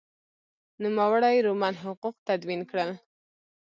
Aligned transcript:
نوموړي 0.81 1.35
رومن 1.47 1.73
حقوق 1.83 2.15
تدوین 2.27 2.61
کړل. 2.69 2.89